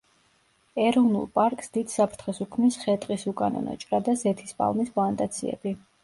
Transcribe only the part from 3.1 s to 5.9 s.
უკანონო ჭრა და ზეთის პალმის პლანტაციები.